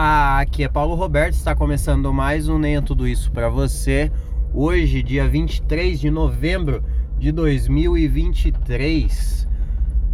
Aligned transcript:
Ah, 0.00 0.38
aqui 0.38 0.62
é 0.62 0.68
Paulo 0.68 0.94
Roberto, 0.94 1.34
está 1.34 1.56
começando 1.56 2.14
mais 2.14 2.48
um 2.48 2.56
Nem 2.56 2.76
é 2.76 2.80
Tudo 2.80 3.08
Isso 3.08 3.32
para 3.32 3.48
você. 3.48 4.12
Hoje, 4.54 5.02
dia 5.02 5.28
23 5.28 5.98
de 5.98 6.08
novembro 6.08 6.84
de 7.18 7.32
2023. 7.32 9.48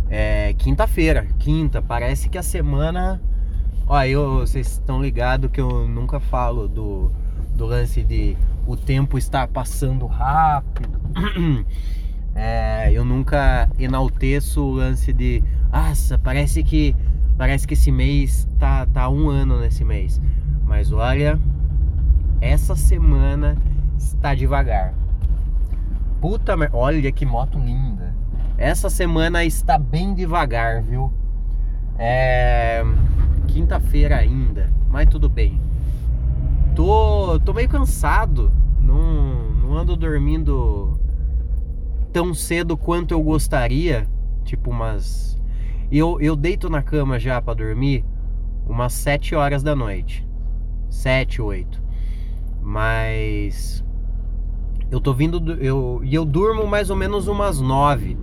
É 0.09 0.55
quinta-feira, 0.55 1.27
quinta. 1.39 1.83
Parece 1.83 2.31
que 2.31 2.39
a 2.39 2.43
semana. 2.43 3.21
Ó, 3.87 4.03
eu, 4.05 4.39
vocês 4.39 4.69
estão 4.69 5.03
ligados 5.03 5.51
que 5.51 5.61
eu 5.61 5.87
nunca 5.87 6.19
falo 6.19 6.67
do, 6.67 7.13
do 7.55 7.67
lance 7.67 8.03
de 8.03 8.39
o 8.67 8.79
tempo 8.79 9.19
estar 9.19 9.49
passando 9.49 10.07
rápido. 10.07 10.99
É, 12.37 12.91
eu 12.93 13.05
nunca 13.05 13.71
enalteço 13.79 14.61
o 14.61 14.73
lance 14.73 15.13
de. 15.13 15.41
Nossa, 15.73 16.19
parece 16.19 16.65
que 16.65 16.97
Parece 17.37 17.67
que 17.67 17.75
esse 17.75 17.91
mês 17.91 18.49
tá, 18.59 18.87
tá 18.87 19.09
um 19.09 19.29
ano 19.29 19.61
nesse 19.61 19.85
mês. 19.85 20.21
Mas 20.65 20.93
olha, 20.93 21.39
essa 22.41 22.77
semana 22.77 23.57
está 23.97 24.35
devagar. 24.35 24.95
Puta 26.21 26.57
merda, 26.57 26.77
olha 26.77 27.13
que 27.13 27.27
moto 27.27 27.59
linda. 27.59 28.15
Essa 28.57 28.89
semana 28.89 29.45
está 29.45 29.77
bem 29.77 30.15
devagar, 30.15 30.83
viu? 30.83 31.13
É. 31.99 32.85
Quinta-feira 33.49 34.17
ainda, 34.17 34.73
mas 34.89 35.09
tudo 35.09 35.29
bem. 35.29 35.61
Tô, 36.75 37.39
tô 37.41 37.53
meio 37.53 37.69
cansado. 37.69 38.51
Não, 38.81 39.51
não 39.63 39.77
ando 39.77 39.97
dormindo 39.97 40.99
tão 42.13 42.33
cedo 42.33 42.77
quanto 42.77 43.13
eu 43.13 43.23
gostaria. 43.23 44.07
Tipo 44.45 44.71
umas 44.71 45.41
eu, 45.91 46.21
eu 46.21 46.35
deito 46.35 46.69
na 46.69 46.83
cama 46.83 47.19
já 47.19 47.41
para 47.41 47.55
dormir 47.55 48.05
umas 48.67 48.93
7 48.93 49.35
horas 49.35 49.63
da 49.63 49.75
noite. 49.75 50.27
7, 50.89 51.43
8. 51.43 51.83
Mas 52.63 53.85
eu 54.91 55.01
tô 55.01 55.13
vindo 55.13 55.53
eu 55.55 56.01
e 56.03 56.15
eu 56.15 56.25
durmo 56.25 56.67
mais 56.67 56.91
ou 56.91 56.97
menos 56.97 57.29
umas 57.29 57.61
9. 57.61 58.17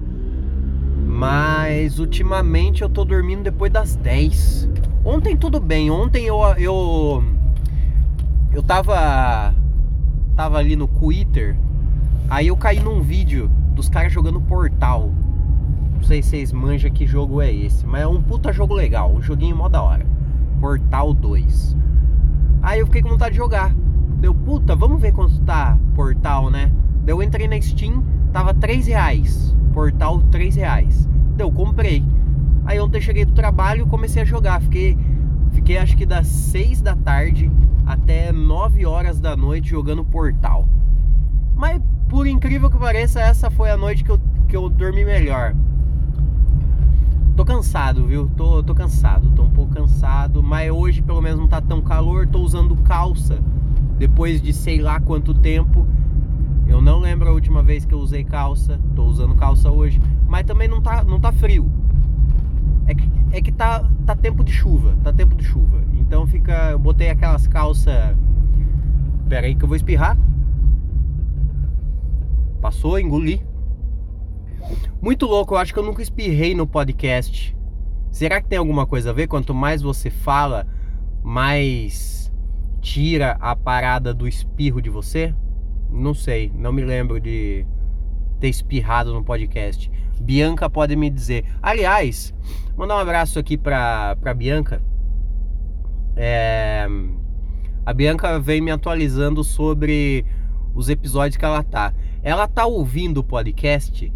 Mas 1.06 2.00
ultimamente 2.00 2.82
eu 2.82 2.89
tô 2.89 3.04
dormindo 3.06 3.44
depois 3.44 3.72
das 3.72 3.95
10. 3.95 4.70
Ontem 5.04 5.38
tudo 5.38 5.59
bem. 5.59 5.92
Ontem 5.92 6.26
eu 6.26 6.39
eu 6.58 7.23
eu 8.52 8.64
tava 8.64 9.54
tava 10.36 10.58
ali 10.58 10.76
no 10.76 10.88
Twitter. 10.88 11.56
Aí 12.30 12.48
eu 12.48 12.58
caí 12.58 12.80
num 12.80 13.02
vídeo 13.02 13.52
dos 13.76 13.89
caras 13.89 14.12
jogando 14.12 14.39
Portal. 14.42 15.12
Não 16.02 16.08
sei 16.08 16.24
se 16.24 16.30
vocês 16.30 16.52
manjam 16.52 16.90
que 16.90 17.06
jogo 17.06 17.44
é 17.44 17.54
esse, 17.54 17.86
mas 17.86 18.02
é 18.02 18.08
um 18.08 18.20
puta 18.20 18.52
jogo 18.52 18.74
legal, 18.74 19.14
um 19.14 19.22
joguinho 19.22 19.56
mó 19.56 19.70
da 19.70 19.84
hora. 19.84 20.04
Portal 20.60 21.14
2. 21.14 21.78
Aí 22.64 22.80
eu 22.80 22.88
fiquei 22.88 23.04
com 23.04 23.10
vontade 23.10 23.34
de 23.34 23.38
jogar. 23.38 23.72
Deu, 24.20 24.34
puta, 24.34 24.76
vamos 24.76 25.00
ver 25.00 25.14
quanto 25.14 25.40
tá 25.42 25.78
Portal, 25.94 26.50
né? 26.50 26.72
Daí 27.04 27.14
eu 27.14 27.22
entrei 27.22 27.48
na 27.48 27.62
Steam, 27.62 28.04
tava 28.34 28.52
3 28.52 28.88
reais. 28.88 29.56
Portal 29.74 30.24
3 30.24 30.56
reais. 30.56 31.08
Deu, 31.36 31.52
comprei. 31.52 32.04
Aí 32.66 32.80
ontem 32.80 33.00
cheguei 33.00 33.24
do 33.24 33.34
trabalho 33.34 33.86
e 33.86 33.90
comecei 33.90 34.24
a 34.24 34.26
jogar. 34.26 34.60
Fiquei, 34.60 34.98
fiquei 35.52 35.78
acho 35.78 35.96
que 35.96 36.06
das 36.06 36.26
6 36.26 36.82
da 36.82 36.96
tarde 36.96 37.52
até 37.86 38.32
9 38.32 38.88
horas 38.88 39.20
da 39.20 39.38
noite 39.38 39.70
jogando 39.70 40.04
Portal. 40.04 40.68
Mas 41.56 41.80
por 42.10 42.26
incrível 42.26 42.72
que 42.72 42.78
pareça, 42.80 43.22
essa 43.22 43.52
foi 43.52 43.70
a 43.70 43.78
noite 43.78 44.04
que 44.04 44.10
eu, 44.10 44.20
que 44.48 44.58
eu 44.58 44.68
dormi 44.68 45.06
melhor. 45.06 45.56
Tô 47.42 47.45
cansado, 47.45 48.06
viu? 48.06 48.30
Tô, 48.38 48.61
tô 48.61 48.75
cansado, 48.75 49.31
tô 49.31 49.42
um 49.42 49.50
pouco 49.50 49.73
cansado, 49.73 50.44
mas 50.44 50.70
hoje 50.70 51.02
pelo 51.02 51.20
menos 51.23 51.39
não 51.39 51.48
tá 51.48 51.59
tão 51.59 51.81
calor, 51.81 52.28
tô 52.28 52.38
usando 52.38 52.75
calça 52.83 53.39
depois 53.98 54.39
de 54.39 54.53
sei 54.53 54.80
lá 54.80 55.00
quanto 55.00 55.33
tempo. 55.33 55.88
Eu 56.67 56.80
não 56.80 57.00
lembro 57.00 57.28
a 57.28 57.31
última 57.31 57.64
vez 57.64 57.83
que 57.83 57.95
eu 57.95 57.98
usei 57.98 58.23
calça, 58.23 58.80
tô 58.95 59.06
usando 59.06 59.33
calça 59.33 59.71
hoje, 59.71 59.99
mas 60.27 60.45
também 60.45 60.67
não 60.67 60.83
tá, 60.83 61.04
não 61.04 61.20
tá 61.20 61.32
frio. 61.32 61.67
É 62.86 62.93
que, 62.93 63.11
é 63.32 63.42
que 63.42 63.52
tá, 63.52 63.89
tá 64.05 64.16
tempo 64.16 64.43
de 64.43 64.52
chuva, 64.52 64.95
tá 65.04 65.11
tempo 65.11 65.33
de 65.33 65.43
chuva. 65.43 65.82
Então 65.95 66.27
fica, 66.27 66.70
eu 66.70 66.77
botei 66.77 67.10
aquelas 67.10 67.48
calças. 67.48 68.16
Pera 69.27 69.48
aí 69.48 69.55
que 69.55 69.64
eu 69.64 69.67
vou 69.67 69.76
espirrar. 69.76 70.16
Passou, 72.61 72.99
engoli. 72.99 73.43
Muito 75.02 75.26
louco, 75.26 75.54
eu 75.54 75.58
acho 75.58 75.73
que 75.73 75.80
eu 75.80 75.83
nunca 75.83 76.02
espirrei 76.02 76.54
no 76.54 76.67
podcast. 76.67 77.55
Será 78.11 78.42
que 78.42 78.48
tem 78.48 78.58
alguma 78.58 78.86
coisa 78.86 79.10
a 79.10 79.14
ver? 79.14 79.27
Quanto 79.27 79.54
mais 79.54 79.82
você 79.82 80.10
fala, 80.10 80.67
mais 81.23 82.32
tira 82.82 83.38
a 83.39 83.55
parada 83.55 84.14
do 84.14 84.27
espirro 84.27 84.82
de 84.82 84.89
você? 84.89 85.33
Não 85.89 86.14
sei, 86.14 86.52
não 86.55 86.72
me 86.72 86.83
lembro 86.83 87.20
de 87.20 87.66
ter 88.39 88.49
espirrado 88.49 89.14
no 89.14 89.23
podcast. 89.23 89.92
Bianca 90.22 90.70
pode 90.70 90.95
me 90.95 91.10
dizer. 91.10 91.45
Aliás, 91.61 92.33
mandar 92.76 92.95
um 92.95 92.99
abraço 92.99 93.39
aqui 93.39 93.58
pra, 93.58 94.16
pra 94.17 94.33
Bianca. 94.33 94.82
É, 96.16 96.88
a 97.86 97.93
Bianca 97.93 98.39
vem 98.39 98.61
me 98.61 98.72
atualizando 98.72 99.43
sobre 99.43 100.26
os 100.76 100.89
episódios 100.89 101.38
que 101.38 101.45
ela 101.45 101.64
tá. 101.64 101.93
Ela 102.22 102.48
tá 102.48 102.66
ouvindo 102.66 103.20
o 103.20 103.23
podcast 103.23 104.11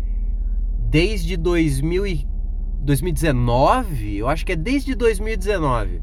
desde 0.96 1.36
2000 1.36 2.26
2019, 2.80 4.16
eu 4.16 4.30
acho 4.30 4.46
que 4.46 4.54
é 4.54 4.56
desde 4.56 4.96
2019. 4.96 6.02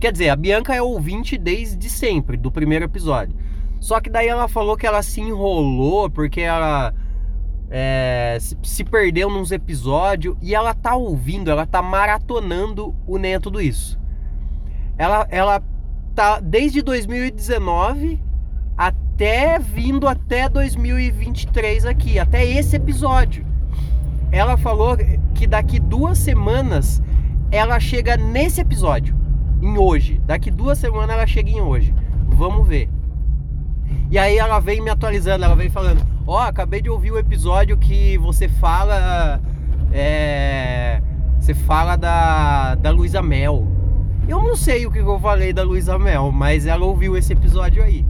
Quer 0.00 0.10
dizer, 0.10 0.30
a 0.30 0.36
Bianca 0.36 0.74
é 0.74 0.82
ouvinte 0.82 1.38
desde 1.38 1.88
sempre, 1.88 2.36
do 2.36 2.50
primeiro 2.50 2.86
episódio. 2.86 3.36
Só 3.78 4.00
que 4.00 4.10
daí 4.10 4.26
ela 4.26 4.48
falou 4.48 4.76
que 4.76 4.84
ela 4.84 5.00
se 5.00 5.20
enrolou 5.20 6.10
porque 6.10 6.40
ela 6.40 6.92
é, 7.70 8.36
se, 8.40 8.56
se, 8.64 8.82
perdeu 8.82 9.30
nos 9.30 9.52
episódios 9.52 10.36
e 10.42 10.56
ela 10.56 10.74
tá 10.74 10.96
ouvindo, 10.96 11.48
ela 11.48 11.64
tá 11.64 11.80
maratonando 11.80 12.96
o 13.06 13.18
Nem 13.18 13.34
é 13.34 13.38
Tudo 13.38 13.60
Isso. 13.60 14.00
Ela, 14.98 15.24
ela 15.30 15.62
tá 16.16 16.40
desde 16.40 16.82
2019 16.82 18.20
até 18.76 19.58
vindo 19.60 20.08
até 20.08 20.48
2023 20.48 21.86
aqui, 21.86 22.18
até 22.18 22.44
esse 22.44 22.74
episódio 22.74 23.51
ela 24.32 24.56
falou 24.56 24.96
que 25.34 25.46
daqui 25.46 25.78
duas 25.78 26.18
semanas 26.18 27.02
ela 27.50 27.78
chega 27.78 28.16
nesse 28.16 28.62
episódio, 28.62 29.14
em 29.60 29.76
hoje. 29.76 30.20
Daqui 30.24 30.50
duas 30.50 30.78
semanas 30.78 31.10
ela 31.10 31.26
chega 31.26 31.50
em 31.50 31.60
hoje. 31.60 31.94
Vamos 32.28 32.66
ver. 32.66 32.88
E 34.10 34.18
aí 34.18 34.38
ela 34.38 34.58
vem 34.58 34.80
me 34.80 34.88
atualizando, 34.88 35.44
ela 35.44 35.54
vem 35.54 35.68
falando: 35.68 36.02
Ó, 36.26 36.36
oh, 36.36 36.38
acabei 36.38 36.80
de 36.80 36.88
ouvir 36.88 37.12
o 37.12 37.18
episódio 37.18 37.76
que 37.76 38.16
você 38.16 38.48
fala. 38.48 39.38
É, 39.92 41.02
você 41.38 41.52
fala 41.52 41.96
da, 41.96 42.74
da 42.76 42.90
Luísa 42.90 43.20
Mel. 43.20 43.66
Eu 44.26 44.40
não 44.42 44.56
sei 44.56 44.86
o 44.86 44.90
que 44.90 45.00
eu 45.00 45.20
falei 45.20 45.52
da 45.52 45.62
Luísa 45.62 45.98
Mel, 45.98 46.32
mas 46.32 46.64
ela 46.64 46.86
ouviu 46.86 47.16
esse 47.16 47.34
episódio 47.34 47.82
aí. 47.82 48.06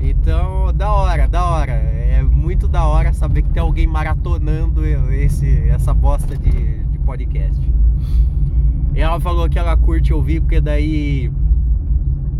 Então, 0.00 0.72
da 0.72 0.90
hora, 0.90 1.28
da 1.28 1.44
hora. 1.44 1.97
Muito 2.38 2.68
da 2.68 2.84
hora 2.86 3.12
saber 3.12 3.42
que 3.42 3.50
tem 3.50 3.60
alguém 3.60 3.86
maratonando 3.86 4.86
esse, 5.12 5.68
essa 5.68 5.92
bosta 5.92 6.36
de, 6.36 6.84
de 6.84 6.98
podcast. 7.00 7.60
Ela 8.94 9.18
falou 9.20 9.48
que 9.48 9.58
ela 9.58 9.76
curte 9.76 10.14
ouvir 10.14 10.40
porque 10.40 10.60
daí 10.60 11.30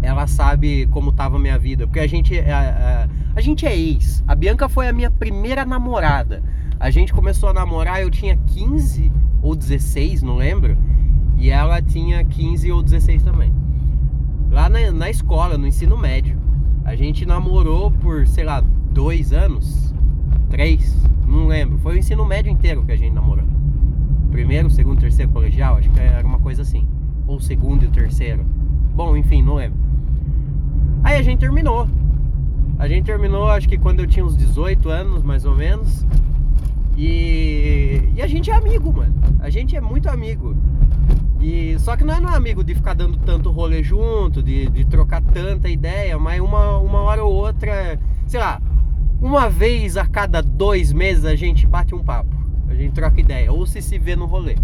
ela 0.00 0.26
sabe 0.26 0.86
como 0.86 1.12
tava 1.12 1.38
minha 1.38 1.58
vida. 1.58 1.86
Porque 1.86 1.98
a 1.98 2.06
gente, 2.06 2.38
a, 2.38 2.42
é, 2.42 2.52
a, 2.52 2.62
é, 2.62 3.08
a 3.34 3.40
gente 3.40 3.66
é 3.66 3.76
ex. 3.76 4.22
A 4.26 4.34
Bianca 4.34 4.68
foi 4.68 4.88
a 4.88 4.92
minha 4.92 5.10
primeira 5.10 5.64
namorada. 5.64 6.42
A 6.78 6.90
gente 6.90 7.12
começou 7.12 7.48
a 7.48 7.52
namorar, 7.52 8.00
eu 8.00 8.10
tinha 8.10 8.36
15 8.36 9.10
ou 9.42 9.56
16, 9.56 10.22
não 10.22 10.36
lembro. 10.36 10.78
E 11.36 11.50
ela 11.50 11.82
tinha 11.82 12.24
15 12.24 12.70
ou 12.70 12.82
16 12.82 13.24
também. 13.24 13.52
Lá 14.50 14.68
na, 14.68 14.90
na 14.92 15.10
escola, 15.10 15.58
no 15.58 15.66
ensino 15.66 15.98
médio. 15.98 16.38
A 16.84 16.94
gente 16.94 17.26
namorou 17.26 17.90
por, 17.90 18.26
sei 18.26 18.44
lá, 18.44 18.62
dois 18.90 19.32
anos, 19.32 19.87
três, 20.48 20.96
não 21.26 21.46
lembro. 21.46 21.78
Foi 21.78 21.94
o 21.94 21.98
ensino 21.98 22.24
médio 22.24 22.50
inteiro 22.50 22.84
que 22.84 22.92
a 22.92 22.96
gente 22.96 23.12
namorou. 23.12 23.44
Primeiro, 24.30 24.70
segundo, 24.70 25.00
terceiro 25.00 25.30
colegial, 25.32 25.76
acho 25.76 25.90
que 25.90 26.00
era 26.00 26.26
uma 26.26 26.38
coisa 26.38 26.62
assim. 26.62 26.86
Ou 27.26 27.40
segundo 27.40 27.84
e 27.84 27.86
o 27.86 27.90
terceiro. 27.90 28.44
Bom, 28.94 29.16
enfim, 29.16 29.42
não 29.42 29.54
lembro. 29.54 29.78
Aí 31.02 31.16
a 31.16 31.22
gente 31.22 31.38
terminou. 31.38 31.88
A 32.78 32.86
gente 32.86 33.04
terminou, 33.04 33.48
acho 33.48 33.68
que 33.68 33.76
quando 33.76 34.00
eu 34.00 34.06
tinha 34.06 34.24
uns 34.24 34.36
18 34.36 34.88
anos, 34.88 35.22
mais 35.22 35.44
ou 35.44 35.54
menos. 35.54 36.06
E, 36.96 38.02
e 38.14 38.22
a 38.22 38.26
gente 38.26 38.50
é 38.50 38.54
amigo, 38.54 38.92
mano. 38.92 39.14
A 39.40 39.50
gente 39.50 39.76
é 39.76 39.80
muito 39.80 40.08
amigo. 40.08 40.56
E 41.40 41.78
só 41.78 41.96
que 41.96 42.04
não 42.04 42.14
é, 42.14 42.20
não 42.20 42.30
é 42.30 42.36
amigo 42.36 42.64
de 42.64 42.74
ficar 42.74 42.94
dando 42.94 43.16
tanto 43.18 43.50
rolê 43.50 43.82
junto, 43.82 44.42
de, 44.42 44.68
de 44.68 44.84
trocar 44.84 45.22
tanta 45.22 45.68
ideia, 45.68 46.18
mas 46.18 46.40
uma, 46.40 46.78
uma 46.78 47.00
hora 47.00 47.24
ou 47.24 47.32
outra, 47.32 47.98
sei 48.26 48.40
lá, 48.40 48.60
uma 49.20 49.48
vez 49.48 49.96
a 49.96 50.06
cada 50.06 50.42
dois 50.42 50.92
meses 50.92 51.24
a 51.24 51.34
gente 51.34 51.66
bate 51.66 51.94
um 51.94 52.02
papo, 52.02 52.34
a 52.68 52.74
gente 52.74 52.92
troca 52.92 53.20
ideia, 53.20 53.52
ou 53.52 53.66
se 53.66 53.82
se 53.82 53.98
vê 53.98 54.14
no 54.14 54.26
rolê. 54.26 54.56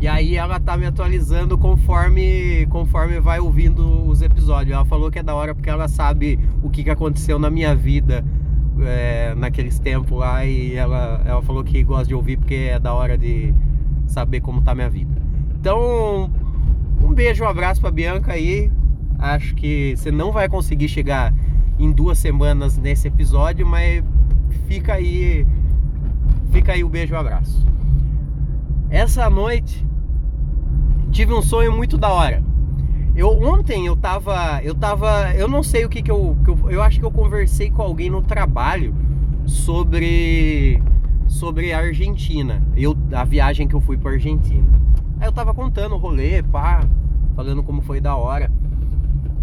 E 0.00 0.08
aí 0.08 0.36
ela 0.36 0.60
tá 0.60 0.76
me 0.76 0.84
atualizando 0.84 1.56
conforme 1.56 2.66
conforme 2.66 3.20
vai 3.20 3.40
ouvindo 3.40 4.06
os 4.06 4.20
episódios. 4.20 4.74
Ela 4.74 4.84
falou 4.84 5.10
que 5.10 5.18
é 5.18 5.22
da 5.22 5.34
hora 5.34 5.54
porque 5.54 5.70
ela 5.70 5.88
sabe 5.88 6.38
o 6.62 6.68
que, 6.68 6.84
que 6.84 6.90
aconteceu 6.90 7.38
na 7.38 7.48
minha 7.48 7.74
vida 7.74 8.22
é, 8.80 9.34
naqueles 9.34 9.78
tempos 9.78 10.18
lá 10.18 10.44
e 10.44 10.74
ela, 10.74 11.22
ela 11.24 11.40
falou 11.40 11.64
que 11.64 11.82
gosta 11.82 12.06
de 12.06 12.14
ouvir 12.14 12.36
porque 12.36 12.54
é 12.72 12.78
da 12.78 12.92
hora 12.92 13.16
de 13.16 13.54
saber 14.06 14.40
como 14.40 14.60
tá 14.60 14.74
minha 14.74 14.90
vida. 14.90 15.10
Então, 15.58 16.30
um 17.02 17.14
beijo, 17.14 17.44
um 17.44 17.48
abraço 17.48 17.80
pra 17.80 17.90
Bianca 17.90 18.32
aí. 18.32 18.70
Acho 19.18 19.54
que 19.54 19.94
você 19.96 20.10
não 20.10 20.32
vai 20.32 20.48
conseguir 20.48 20.88
chegar 20.88 21.32
em 21.78 21.90
duas 21.92 22.18
semanas 22.18 22.78
nesse 22.78 23.08
episódio, 23.08 23.66
mas 23.66 24.02
fica 24.66 24.94
aí. 24.94 25.46
Fica 26.50 26.72
aí 26.72 26.84
o 26.84 26.86
um 26.86 26.90
beijo 26.90 27.12
e 27.12 27.16
um 27.16 27.20
abraço. 27.20 27.66
Essa 28.90 29.28
noite 29.28 29.84
tive 31.10 31.32
um 31.32 31.42
sonho 31.42 31.72
muito 31.72 31.98
da 31.98 32.10
hora. 32.10 32.42
Eu 33.16 33.28
ontem 33.28 33.86
eu 33.86 33.96
tava, 33.96 34.60
eu 34.62 34.74
tava, 34.74 35.32
eu 35.34 35.48
não 35.48 35.62
sei 35.62 35.84
o 35.84 35.88
que 35.88 36.02
que 36.02 36.10
eu, 36.10 36.36
que 36.44 36.50
eu, 36.50 36.70
eu 36.70 36.82
acho 36.82 36.98
que 36.98 37.06
eu 37.06 37.10
conversei 37.10 37.70
com 37.70 37.82
alguém 37.82 38.10
no 38.10 38.22
trabalho 38.22 38.94
sobre 39.46 40.82
sobre 41.26 41.72
a 41.72 41.78
Argentina. 41.78 42.62
Eu 42.76 42.96
a 43.12 43.24
viagem 43.24 43.68
que 43.68 43.74
eu 43.74 43.80
fui 43.80 43.96
para 43.96 44.12
Argentina. 44.12 44.66
Aí 45.20 45.28
eu 45.28 45.32
tava 45.32 45.54
contando 45.54 45.94
o 45.94 45.98
rolê, 45.98 46.42
pá, 46.42 46.84
falando 47.34 47.62
como 47.62 47.80
foi 47.82 48.00
da 48.00 48.16
hora. 48.16 48.50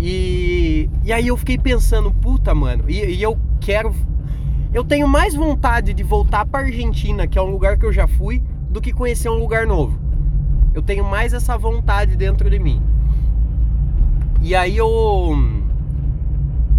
E, 0.03 0.89
e 1.03 1.13
aí 1.13 1.27
eu 1.27 1.37
fiquei 1.37 1.59
pensando, 1.59 2.11
puta, 2.11 2.55
mano, 2.55 2.85
e, 2.87 3.05
e 3.05 3.21
eu 3.21 3.37
quero. 3.59 3.93
Eu 4.73 4.83
tenho 4.83 5.07
mais 5.07 5.35
vontade 5.35 5.93
de 5.93 6.01
voltar 6.01 6.43
pra 6.43 6.61
Argentina, 6.61 7.27
que 7.27 7.37
é 7.37 7.41
um 7.41 7.51
lugar 7.51 7.77
que 7.77 7.85
eu 7.85 7.93
já 7.93 8.07
fui, 8.07 8.41
do 8.67 8.81
que 8.81 8.91
conhecer 8.91 9.29
um 9.29 9.37
lugar 9.37 9.67
novo. 9.67 9.99
Eu 10.73 10.81
tenho 10.81 11.03
mais 11.03 11.33
essa 11.33 11.55
vontade 11.55 12.15
dentro 12.15 12.49
de 12.49 12.57
mim. 12.57 12.81
E 14.41 14.55
aí 14.55 14.75
eu. 14.75 15.37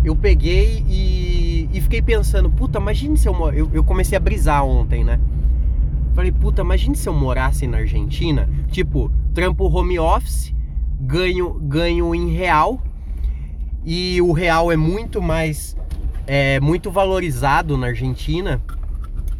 Eu 0.02 0.16
peguei 0.16 0.84
e, 0.88 1.68
e 1.72 1.80
fiquei 1.80 2.02
pensando, 2.02 2.50
puta, 2.50 2.80
imagine 2.80 3.16
se 3.16 3.28
eu, 3.28 3.52
eu. 3.52 3.70
Eu 3.72 3.84
comecei 3.84 4.18
a 4.18 4.20
brisar 4.20 4.64
ontem, 4.64 5.04
né? 5.04 5.20
Falei, 6.12 6.32
puta, 6.32 6.62
imagine 6.62 6.96
se 6.96 7.08
eu 7.08 7.14
morasse 7.14 7.68
na 7.68 7.78
Argentina, 7.78 8.48
tipo, 8.68 9.12
trampo 9.32 9.68
home 9.68 9.96
office, 9.96 10.52
ganho, 10.98 11.54
ganho 11.60 12.12
em 12.16 12.30
real 12.30 12.82
e 13.84 14.20
o 14.22 14.32
real 14.32 14.70
é 14.70 14.76
muito 14.76 15.20
mais 15.20 15.76
é 16.26 16.60
muito 16.60 16.90
valorizado 16.90 17.76
na 17.76 17.88
Argentina. 17.88 18.62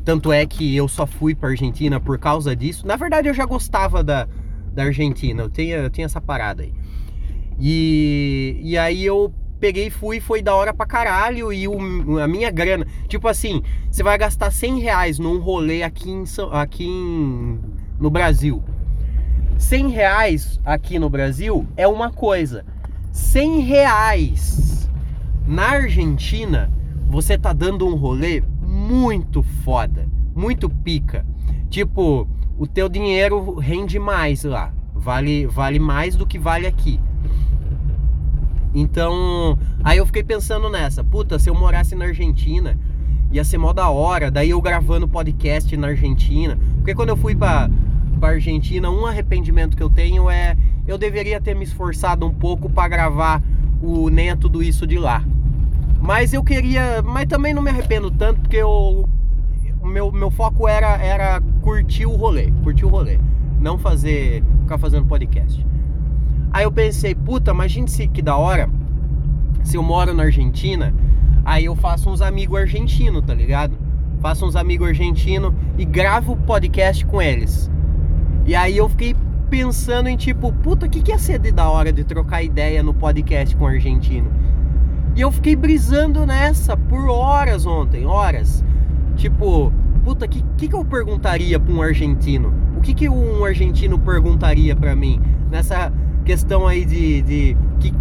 Tanto 0.04 0.32
é 0.32 0.44
que 0.44 0.74
eu 0.74 0.88
só 0.88 1.06
fui 1.06 1.34
para 1.34 1.50
Argentina 1.50 2.00
por 2.00 2.18
causa 2.18 2.56
disso. 2.56 2.86
Na 2.86 2.96
verdade, 2.96 3.28
eu 3.28 3.34
já 3.34 3.46
gostava 3.46 4.02
da, 4.02 4.26
da 4.74 4.84
Argentina. 4.84 5.42
Eu 5.42 5.50
tinha, 5.50 5.76
eu 5.76 5.90
tinha 5.90 6.06
essa 6.06 6.20
parada 6.20 6.64
aí. 6.64 6.74
E, 7.60 8.58
e 8.60 8.76
aí 8.76 9.04
eu 9.04 9.32
peguei 9.60 9.86
e 9.86 9.90
fui, 9.90 10.18
foi 10.18 10.42
da 10.42 10.54
hora 10.56 10.74
pra 10.74 10.84
caralho. 10.84 11.52
E 11.52 11.68
o, 11.68 12.18
a 12.18 12.26
minha 12.26 12.50
grana, 12.50 12.84
tipo 13.06 13.28
assim, 13.28 13.62
você 13.88 14.02
vai 14.02 14.18
gastar 14.18 14.50
100 14.50 14.80
reais 14.80 15.18
num 15.20 15.38
rolê 15.38 15.84
aqui, 15.84 16.10
em, 16.10 16.24
aqui 16.50 16.84
em, 16.84 17.60
no 18.00 18.10
Brasil. 18.10 18.60
100 19.56 19.88
reais 19.90 20.60
aqui 20.64 20.98
no 20.98 21.08
Brasil 21.08 21.64
é 21.76 21.86
uma 21.86 22.10
coisa. 22.10 22.64
100 23.12 23.60
reais 23.60 24.90
na 25.46 25.68
Argentina, 25.68 26.72
você 27.08 27.36
tá 27.36 27.52
dando 27.52 27.86
um 27.86 27.94
rolê 27.94 28.42
muito 28.62 29.42
foda, 29.42 30.08
muito 30.34 30.68
pica. 30.68 31.26
Tipo, 31.68 32.26
o 32.58 32.66
teu 32.66 32.88
dinheiro 32.88 33.56
rende 33.56 33.98
mais 33.98 34.44
lá, 34.44 34.72
vale, 34.94 35.46
vale 35.46 35.78
mais 35.78 36.16
do 36.16 36.26
que 36.26 36.38
vale 36.38 36.66
aqui. 36.66 36.98
Então, 38.74 39.58
aí 39.84 39.98
eu 39.98 40.06
fiquei 40.06 40.22
pensando 40.22 40.70
nessa, 40.70 41.04
puta, 41.04 41.38
se 41.38 41.50
eu 41.50 41.54
morasse 41.54 41.94
na 41.94 42.06
Argentina, 42.06 42.78
ia 43.30 43.44
ser 43.44 43.58
mó 43.58 43.74
da 43.74 43.90
hora, 43.90 44.30
daí 44.30 44.50
eu 44.50 44.60
gravando 44.62 45.06
podcast 45.06 45.76
na 45.76 45.88
Argentina. 45.88 46.58
Porque 46.76 46.94
quando 46.94 47.10
eu 47.10 47.16
fui 47.16 47.36
pra 47.36 47.68
Argentina, 48.22 48.90
um 48.90 49.04
arrependimento 49.04 49.76
que 49.76 49.82
eu 49.82 49.90
tenho 49.90 50.30
é 50.30 50.56
eu 50.86 50.98
deveria 50.98 51.40
ter 51.40 51.54
me 51.54 51.64
esforçado 51.64 52.26
um 52.26 52.32
pouco 52.32 52.68
para 52.68 52.88
gravar 52.88 53.42
o 53.80 54.08
Nem 54.08 54.36
Tudo 54.36 54.62
Isso 54.62 54.86
de 54.86 54.98
lá. 54.98 55.24
Mas 56.00 56.32
eu 56.32 56.42
queria. 56.42 57.02
Mas 57.02 57.26
também 57.26 57.54
não 57.54 57.62
me 57.62 57.70
arrependo 57.70 58.10
tanto, 58.10 58.40
porque 58.40 58.56
eu, 58.56 59.08
meu, 59.82 60.10
meu 60.10 60.30
foco 60.30 60.66
era, 60.66 60.96
era 60.96 61.40
curtir 61.60 62.06
o 62.06 62.16
rolê. 62.16 62.52
Curtir 62.62 62.84
o 62.84 62.88
rolê. 62.88 63.18
Não 63.60 63.78
fazer. 63.78 64.42
ficar 64.62 64.78
fazendo 64.78 65.06
podcast. 65.06 65.64
Aí 66.52 66.64
eu 66.64 66.72
pensei, 66.72 67.14
puta, 67.14 67.52
imagine 67.52 67.88
se 67.88 68.06
que 68.08 68.20
da 68.20 68.36
hora. 68.36 68.68
Se 69.62 69.76
eu 69.76 69.82
moro 69.82 70.12
na 70.12 70.24
Argentina, 70.24 70.92
aí 71.44 71.64
eu 71.66 71.76
faço 71.76 72.10
uns 72.10 72.20
amigos 72.20 72.58
argentinos, 72.58 73.22
tá 73.24 73.32
ligado? 73.32 73.78
Faço 74.20 74.44
uns 74.44 74.56
amigos 74.56 74.88
argentinos 74.88 75.54
e 75.78 75.84
gravo 75.84 76.36
podcast 76.36 77.06
com 77.06 77.22
eles. 77.22 77.70
E 78.44 78.56
aí 78.56 78.76
eu 78.76 78.88
fiquei 78.88 79.14
pensando 79.52 80.08
em 80.08 80.16
tipo, 80.16 80.50
puta, 80.50 80.86
o 80.86 80.88
que, 80.88 81.02
que 81.02 81.10
ia 81.10 81.18
ser 81.18 81.38
de 81.38 81.52
da 81.52 81.68
hora 81.68 81.92
de 81.92 82.04
trocar 82.04 82.42
ideia 82.42 82.82
no 82.82 82.94
podcast 82.94 83.54
com 83.54 83.64
o 83.64 83.66
argentino? 83.66 84.32
E 85.14 85.20
eu 85.20 85.30
fiquei 85.30 85.54
brisando 85.54 86.24
nessa 86.24 86.74
por 86.74 87.10
horas 87.10 87.66
ontem, 87.66 88.06
horas. 88.06 88.64
Tipo, 89.14 89.70
puta, 90.02 90.24
o 90.24 90.28
que, 90.30 90.42
que, 90.56 90.68
que 90.68 90.74
eu 90.74 90.82
perguntaria 90.82 91.60
pra 91.60 91.70
um 91.70 91.82
argentino? 91.82 92.50
O 92.78 92.80
que, 92.80 92.94
que 92.94 93.10
um 93.10 93.44
argentino 93.44 93.98
perguntaria 93.98 94.74
para 94.74 94.96
mim? 94.96 95.20
Nessa 95.50 95.92
questão 96.24 96.66
aí 96.66 96.86
de, 96.86 97.20
de 97.20 97.56
que, 97.78 97.92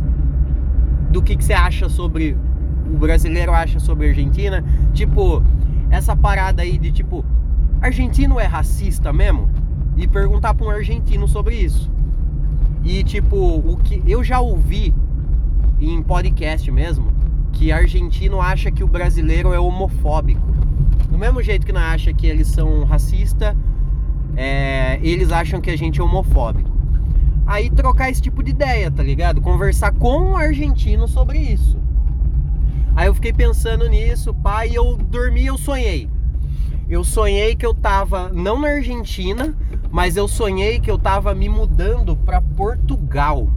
do 1.09 1.21
que, 1.21 1.36
que 1.36 1.44
você 1.44 1.51
acha 1.51 1.89
sobre 1.89 2.38
o 2.89 2.98
brasileiro 2.98 3.51
acha 3.51 3.77
sobre 3.77 4.06
a 4.06 4.09
Argentina? 4.12 4.63
Tipo, 4.94 5.44
essa 5.89 6.15
parada 6.15 6.62
aí 6.62 6.77
de 6.77 6.94
tipo, 6.94 7.25
argentino 7.81 8.39
é 8.39 8.45
racista 8.45 9.12
mesmo? 9.12 9.50
E 9.97 10.07
perguntar 10.07 10.53
para 10.53 10.65
um 10.65 10.69
argentino 10.69 11.27
sobre 11.27 11.55
isso. 11.55 11.91
E 12.83 13.03
tipo, 13.03 13.35
o 13.38 13.77
que 13.77 14.01
eu 14.07 14.23
já 14.23 14.39
ouvi 14.39 14.93
em 15.79 16.01
podcast 16.01 16.69
mesmo, 16.71 17.11
que 17.51 17.71
argentino 17.71 18.41
acha 18.41 18.71
que 18.71 18.83
o 18.83 18.88
brasileiro 18.88 19.53
é 19.53 19.59
homofóbico. 19.59 20.41
Do 21.09 21.17
mesmo 21.17 21.41
jeito 21.41 21.65
que 21.65 21.71
não 21.71 21.81
acha 21.81 22.13
que 22.13 22.25
eles 22.25 22.47
são 22.47 22.83
racistas, 22.83 23.55
é, 24.35 24.99
eles 25.01 25.31
acham 25.31 25.59
que 25.59 25.69
a 25.69 25.77
gente 25.77 25.99
é 25.99 26.03
homofóbico. 26.03 26.71
Aí 27.45 27.69
trocar 27.69 28.09
esse 28.09 28.21
tipo 28.21 28.41
de 28.43 28.51
ideia, 28.51 28.89
tá 28.89 29.03
ligado? 29.03 29.41
Conversar 29.41 29.91
com 29.93 30.31
um 30.31 30.38
argentino 30.38 31.07
sobre 31.07 31.38
isso. 31.38 31.77
Aí 32.95 33.07
eu 33.07 33.13
fiquei 33.13 33.33
pensando 33.33 33.88
nisso, 33.89 34.33
pai, 34.33 34.71
eu 34.74 34.95
dormi, 34.95 35.45
eu 35.45 35.57
sonhei. 35.57 36.10
Eu 36.89 37.03
sonhei 37.03 37.55
que 37.55 37.65
eu 37.65 37.74
tava 37.74 38.29
não 38.29 38.60
na 38.60 38.69
Argentina, 38.69 39.55
mas 39.91 40.15
eu 40.15 40.27
sonhei 40.27 40.79
que 40.79 40.89
eu 40.89 40.98
tava 40.98 41.36
me 41.36 41.50
mudando 41.50 42.15
para 42.15 42.41
Portugal. 42.41 43.50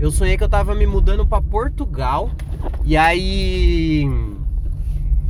Eu 0.00 0.10
sonhei 0.10 0.38
que 0.38 0.44
eu 0.44 0.48
tava 0.48 0.74
me 0.74 0.86
mudando 0.86 1.26
para 1.26 1.42
Portugal. 1.42 2.30
E 2.84 2.96
aí, 2.96 4.08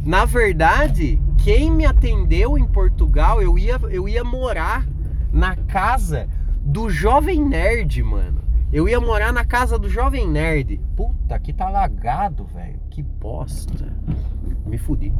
na 0.04 0.24
verdade, 0.24 1.20
quem 1.38 1.70
me 1.70 1.84
atendeu 1.84 2.56
em 2.56 2.64
Portugal, 2.64 3.42
eu 3.42 3.58
ia, 3.58 3.76
eu 3.90 4.08
ia 4.08 4.22
morar 4.22 4.86
na 5.32 5.56
casa 5.56 6.28
do 6.62 6.88
Jovem 6.88 7.44
Nerd, 7.44 8.02
mano. 8.04 8.40
Eu 8.72 8.88
ia 8.88 9.00
morar 9.00 9.32
na 9.32 9.44
casa 9.44 9.76
do 9.76 9.88
Jovem 9.88 10.28
Nerd. 10.28 10.80
Puta, 10.94 11.34
aqui 11.34 11.52
tá 11.52 11.68
lagado, 11.68 12.44
velho. 12.44 12.78
Que 12.88 13.02
bosta. 13.02 13.92
Me 14.64 14.78
fudi. 14.78 15.12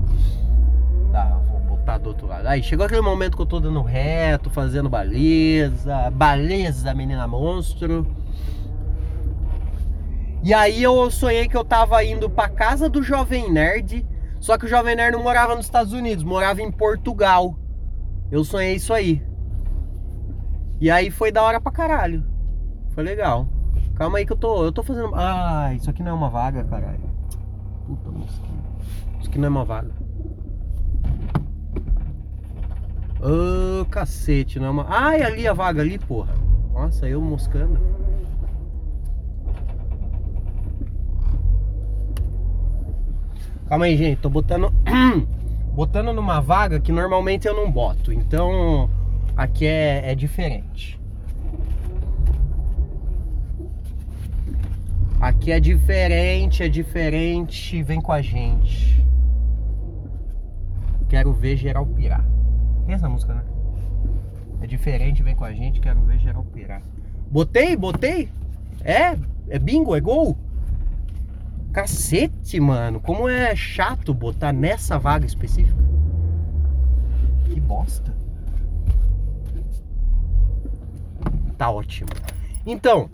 Tá, 1.12 1.40
vou 1.50 1.60
botar 1.60 1.98
do 1.98 2.08
outro 2.08 2.26
lado. 2.26 2.46
Aí 2.46 2.62
chegou 2.62 2.86
aquele 2.86 3.00
momento 3.00 3.36
que 3.36 3.42
eu 3.42 3.46
tô 3.46 3.58
dando 3.58 3.82
reto, 3.82 4.48
fazendo 4.50 4.88
baleza, 4.88 6.10
baleza, 6.10 6.94
menina 6.94 7.26
monstro. 7.26 8.06
E 10.42 10.54
aí 10.54 10.82
eu 10.82 11.10
sonhei 11.10 11.48
que 11.48 11.56
eu 11.56 11.64
tava 11.64 12.02
indo 12.02 12.30
pra 12.30 12.48
casa 12.48 12.88
do 12.88 13.02
Jovem 13.02 13.52
Nerd, 13.52 14.06
só 14.38 14.56
que 14.56 14.64
o 14.64 14.68
Jovem 14.68 14.96
Nerd 14.96 15.12
não 15.14 15.22
morava 15.22 15.54
nos 15.54 15.66
Estados 15.66 15.92
Unidos, 15.92 16.24
morava 16.24 16.62
em 16.62 16.70
Portugal. 16.70 17.58
Eu 18.30 18.42
sonhei 18.44 18.76
isso 18.76 18.94
aí. 18.94 19.22
E 20.80 20.90
aí 20.90 21.10
foi 21.10 21.30
da 21.30 21.42
hora 21.42 21.60
pra 21.60 21.70
caralho. 21.70 22.24
Foi 22.94 23.04
legal. 23.04 23.46
Calma 23.94 24.16
aí 24.16 24.24
que 24.24 24.32
eu 24.32 24.36
tô. 24.36 24.64
Eu 24.64 24.72
tô 24.72 24.82
fazendo. 24.82 25.10
Ah, 25.14 25.74
isso 25.74 25.90
aqui 25.90 26.02
não 26.02 26.12
é 26.12 26.14
uma 26.14 26.30
vaga, 26.30 26.64
caralho. 26.64 27.10
Puta 27.86 28.10
mosquinha. 28.10 28.62
Isso 29.20 29.28
aqui 29.28 29.38
não 29.38 29.46
é 29.46 29.50
uma 29.50 29.64
vaga. 29.64 29.99
Ô, 33.22 33.82
oh, 33.82 33.84
cacete, 33.84 34.58
não 34.58 34.66
é 34.66 34.70
uma... 34.70 34.86
Ai, 34.88 35.22
ali 35.22 35.46
a 35.46 35.52
vaga 35.52 35.82
ali, 35.82 35.98
porra. 35.98 36.34
Nossa, 36.72 37.06
eu 37.06 37.20
moscando. 37.20 37.78
Calma 43.68 43.84
aí, 43.84 43.96
gente. 43.96 44.20
Tô 44.20 44.30
botando... 44.30 44.72
botando 45.74 46.14
numa 46.14 46.40
vaga 46.40 46.80
que 46.80 46.90
normalmente 46.90 47.46
eu 47.46 47.54
não 47.54 47.70
boto. 47.70 48.10
Então, 48.10 48.88
aqui 49.36 49.66
é, 49.66 50.12
é 50.12 50.14
diferente. 50.14 50.98
Aqui 55.20 55.52
é 55.52 55.60
diferente, 55.60 56.62
é 56.62 56.68
diferente. 56.68 57.82
Vem 57.82 58.00
com 58.00 58.12
a 58.12 58.22
gente. 58.22 59.04
Quero 61.06 61.34
ver 61.34 61.58
geral 61.58 61.84
pirar. 61.84 62.24
Essa 62.94 63.08
música, 63.08 63.34
né? 63.34 63.44
É 64.60 64.66
diferente, 64.66 65.22
vem 65.22 65.34
com 65.34 65.44
a 65.44 65.52
gente. 65.52 65.80
Quero 65.80 66.00
ver 66.02 66.18
geral 66.18 66.44
pirar. 66.44 66.82
Botei, 67.30 67.76
botei. 67.76 68.28
É, 68.82 69.16
é 69.48 69.58
bingo, 69.58 69.94
é 69.94 70.00
gol. 70.00 70.36
Cacete, 71.72 72.58
mano. 72.60 73.00
Como 73.00 73.28
é 73.28 73.54
chato 73.54 74.12
botar 74.12 74.52
nessa 74.52 74.98
vaga 74.98 75.24
específica. 75.24 75.82
Que 77.44 77.60
bosta. 77.60 78.14
Tá 81.56 81.70
ótimo. 81.70 82.08
Então, 82.66 83.10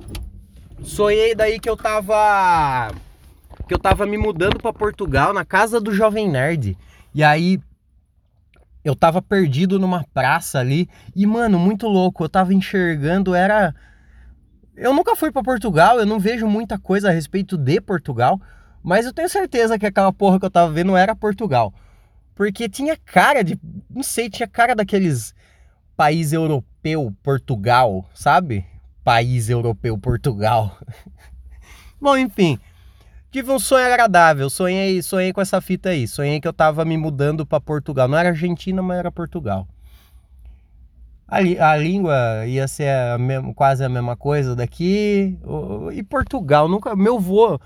sonhei 0.83 1.35
daí 1.35 1.59
que 1.59 1.69
eu 1.69 1.77
tava 1.77 2.93
que 3.67 3.75
eu 3.75 3.79
tava 3.79 4.07
me 4.07 4.17
mudando 4.17 4.61
para 4.61 4.73
Portugal 4.73 5.33
na 5.33 5.45
casa 5.45 5.81
do 5.81 5.93
Jovem 5.93 6.29
Nerd. 6.29 6.79
E 7.15 7.25
aí 7.25 7.61
eu 8.87 8.95
tava 8.95 9.21
perdido 9.21 9.79
numa 9.79 10.05
praça 10.15 10.61
ali 10.61 10.89
e 11.15 11.27
mano, 11.27 11.59
muito 11.59 11.89
louco, 11.89 12.23
eu 12.23 12.29
tava 12.29 12.55
enxergando 12.55 13.35
era 13.35 13.75
eu 14.77 14.95
nunca 14.95 15.17
fui 15.17 15.33
para 15.33 15.43
Portugal, 15.43 15.99
eu 15.99 16.07
não 16.07 16.21
vejo 16.21 16.47
muita 16.47 16.79
coisa 16.79 17.09
a 17.09 17.13
respeito 17.13 17.57
de 17.57 17.81
Portugal, 17.81 18.41
mas 18.83 19.07
eu 19.07 19.13
tenho 19.13 19.29
certeza 19.29 19.79
que 19.79 19.87
aquela 19.87 20.13
porra 20.13 20.39
que 20.39 20.45
eu 20.45 20.51
tava 20.51 20.71
vendo 20.71 20.97
era 20.97 21.17
Portugal. 21.17 21.75
Porque 22.35 22.69
tinha 22.69 22.97
cara 22.97 23.43
de, 23.43 23.59
não 23.91 24.03
sei, 24.03 24.29
tinha 24.29 24.47
cara 24.47 24.75
daqueles 24.75 25.35
país 25.97 26.33
europeu, 26.35 27.11
Portugal, 27.23 28.09
sabe? 28.15 28.67
país 29.07 29.49
europeu, 29.49 29.97
Portugal. 29.97 30.77
Bom, 32.01 32.19
enfim, 32.19 32.59
tive 33.37 33.53
um 33.53 33.59
sonho 33.59 33.85
agradável. 33.85 34.49
Sonhei, 34.49 35.03
sonhei 35.03 35.31
com 35.31 35.43
essa 35.43 35.61
fita 35.61 35.91
aí. 35.91 36.09
Sonhei 36.09 36.41
que 36.41 36.49
eu 36.49 36.55
tava 36.55 36.85
me 36.87 36.97
mudando 36.97 37.45
para 37.45 37.61
Portugal. 37.61 38.09
Não 38.09 38.17
era 38.17 38.31
Argentina, 38.31 38.83
mas 38.83 38.99
era 38.99 39.13
Portugal. 39.13 39.69
A, 41.29 41.39
a 41.39 41.77
língua 41.77 42.47
ia 42.47 42.67
ser 42.67 42.89
a 42.89 43.19
quase 43.55 43.85
a 43.85 43.89
mesma 43.91 44.17
coisa 44.17 44.57
daqui. 44.57 45.39
E 45.93 46.03
Portugal, 46.03 46.67
nunca. 46.67 46.97
Meu 46.97 47.21
vô. 47.21 47.61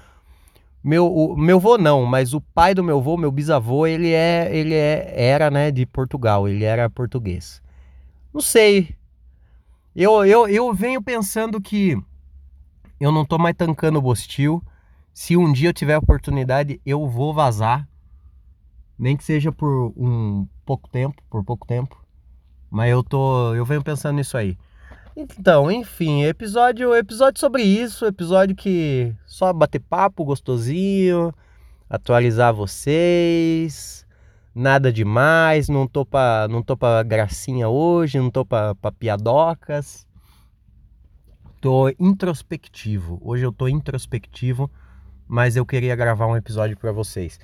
Meu, 0.83 1.07
o, 1.07 1.37
meu 1.37 1.61
vô 1.61 1.77
não, 1.77 2.07
mas 2.07 2.33
o 2.33 2.41
pai 2.41 2.75
do 2.75 2.83
meu 2.83 3.03
vô, 3.03 3.17
meu 3.17 3.31
bisavô, 3.31 3.87
ele 3.87 4.13
é, 4.13 4.49
ele 4.51 4.75
é, 4.75 5.13
era, 5.15 5.51
né, 5.51 5.71
de 5.71 5.85
Portugal, 5.85 6.49
ele 6.49 6.65
era 6.65 6.89
português. 6.89 7.61
Não 8.33 8.41
sei, 8.41 8.97
eu, 9.95 10.25
eu, 10.25 10.49
eu 10.49 10.73
venho 10.73 11.03
pensando 11.03 11.61
que 11.61 11.99
eu 12.99 13.13
não 13.13 13.27
tô 13.27 13.37
mais 13.37 13.55
tancando 13.55 13.99
o 13.99 14.03
Bostil. 14.03 14.65
Se 15.13 15.37
um 15.37 15.53
dia 15.53 15.69
eu 15.69 15.75
tiver 15.75 15.97
oportunidade, 15.99 16.81
eu 16.85 17.07
vou 17.09 17.35
vazar. 17.35 17.89
Nem 18.99 19.17
que 19.17 19.25
seja 19.25 19.51
por 19.51 19.93
um 19.97 20.47
pouco 20.65 20.89
tempo, 20.89 21.23
por 21.29 21.45
pouco 21.45 21.67
tempo. 21.67 22.05
Mas 22.71 22.91
eu 22.91 23.03
tô, 23.03 23.55
eu 23.55 23.65
venho 23.65 23.83
pensando 23.83 24.17
nisso 24.17 24.37
aí. 24.37 24.57
Então, 25.17 25.71
enfim, 25.71 26.23
episódio, 26.23 26.95
episódio 26.95 27.41
sobre 27.41 27.63
isso, 27.63 28.07
episódio 28.07 28.55
que 28.55 29.15
só 29.27 29.53
bater 29.53 29.81
papo 29.81 30.25
gostosinho, 30.25 31.35
atualizar 31.89 32.55
vocês, 32.55 34.07
nada 34.55 34.93
demais, 34.93 35.69
não 35.69 35.87
tô 35.87 36.07
pra, 36.07 36.47
não 36.49 36.63
tô 36.63 36.77
pra 36.77 37.03
gracinha 37.03 37.69
hoje, 37.69 38.19
não 38.19 38.31
tô 38.31 38.45
pra, 38.45 38.75
pra 38.77 38.93
piadocas. 38.93 40.07
Tô 41.61 41.91
introspectivo. 41.99 43.21
Hoje 43.21 43.45
eu 43.45 43.53
tô 43.53 43.69
introspectivo, 43.69 44.71
mas 45.31 45.55
eu 45.55 45.65
queria 45.65 45.95
gravar 45.95 46.27
um 46.27 46.37
episódio 46.37 46.77
para 46.77 46.91
vocês. 46.91 47.39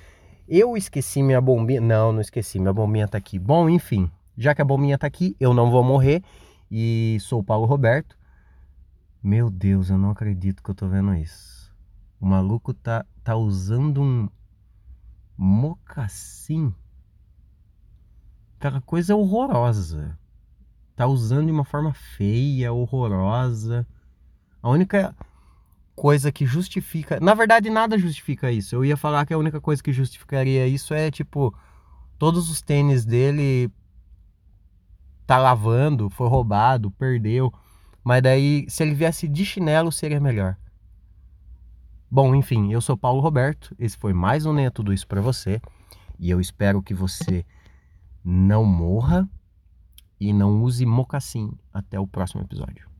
Eu 0.45 0.75
esqueci 0.75 1.23
minha 1.23 1.39
bombinha. 1.39 1.79
Não, 1.79 2.11
não 2.11 2.19
esqueci, 2.19 2.59
minha 2.59 2.73
bombinha 2.73 3.07
tá 3.07 3.17
aqui. 3.17 3.39
Bom, 3.39 3.69
enfim, 3.69 4.11
já 4.37 4.53
que 4.53 4.61
a 4.61 4.65
bombinha 4.65 4.97
tá 4.97 5.07
aqui, 5.07 5.37
eu 5.39 5.53
não 5.53 5.71
vou 5.71 5.81
morrer 5.81 6.21
e 6.69 7.17
sou 7.21 7.39
o 7.39 7.43
Paulo 7.43 7.65
Roberto. 7.65 8.17
Meu 9.23 9.49
Deus, 9.49 9.89
eu 9.89 9.97
não 9.97 10.09
acredito 10.09 10.61
que 10.61 10.69
eu 10.69 10.75
tô 10.75 10.85
vendo 10.89 11.15
isso. 11.15 11.73
O 12.19 12.25
maluco 12.25 12.73
tá, 12.73 13.05
tá 13.23 13.37
usando 13.37 14.01
um 14.01 14.27
mocassim 15.37 16.73
Aquela 18.59 18.81
coisa 18.81 19.15
horrorosa. 19.15 20.19
Tá 20.93 21.07
usando 21.07 21.45
de 21.45 21.51
uma 21.53 21.63
forma 21.63 21.93
feia, 21.93 22.73
horrorosa. 22.73 23.87
A 24.61 24.69
única 24.69 25.15
coisa 25.97 26.31
que 26.31 26.45
justifica. 26.45 27.19
Na 27.19 27.33
verdade, 27.33 27.71
nada 27.71 27.97
justifica 27.97 28.51
isso. 28.51 28.75
Eu 28.75 28.85
ia 28.85 28.95
falar 28.95 29.25
que 29.25 29.33
a 29.33 29.37
única 29.37 29.59
coisa 29.59 29.81
que 29.81 29.91
justificaria 29.91 30.65
isso 30.67 30.93
é 30.93 31.11
tipo. 31.11 31.53
Todos 32.19 32.49
os 32.49 32.61
tênis 32.61 33.05
dele 33.05 33.71
tá 35.25 35.37
lavando, 35.37 36.09
foi 36.09 36.27
roubado, 36.27 36.89
perdeu. 36.91 37.53
Mas 38.03 38.23
daí, 38.23 38.65
se 38.69 38.81
ele 38.81 38.95
viesse 38.95 39.27
de 39.27 39.45
chinelo, 39.45 39.91
seria 39.91 40.19
melhor. 40.19 40.55
Bom, 42.09 42.33
enfim, 42.33 42.71
eu 42.71 42.81
sou 42.81 42.97
Paulo 42.97 43.21
Roberto. 43.21 43.75
Esse 43.77 43.97
foi 43.97 44.13
mais 44.13 44.45
um 44.45 44.53
Nem 44.53 44.71
Tudo 44.71 44.93
Isso 44.93 45.05
para 45.05 45.21
você. 45.21 45.61
E 46.17 46.29
eu 46.29 46.39
espero 46.39 46.81
que 46.81 46.93
você 46.93 47.45
não 48.23 48.63
morra 48.63 49.29
e 50.19 50.33
não 50.33 50.63
use 50.63 50.85
mocassim. 50.85 51.51
Até 51.71 51.99
o 51.99 52.07
próximo 52.07 52.41
episódio. 52.41 52.96